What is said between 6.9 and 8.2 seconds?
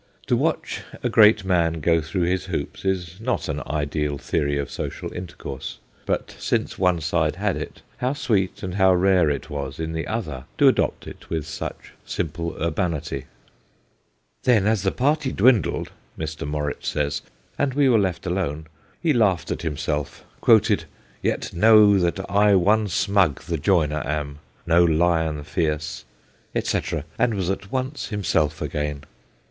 side had it, how